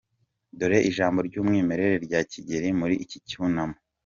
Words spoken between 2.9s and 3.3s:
iki